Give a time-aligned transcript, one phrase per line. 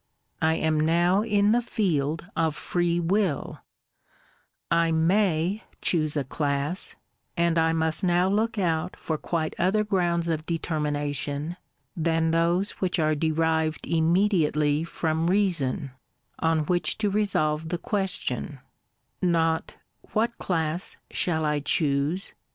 [0.41, 3.59] I am now in the field of free wiH;
[4.21, 4.71] /
[5.11, 6.95] may choose a class,
[7.37, 11.55] and I must now look out for quite other grounds of determiaation
[11.95, 15.91] than those which are derived immediately from Reason,
[16.39, 18.57] on which to resolve the question,—
[19.37, 19.75] not"
[20.13, 22.33] What class shall I choose?"